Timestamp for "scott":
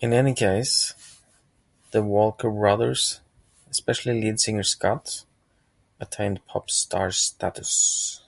4.62-5.26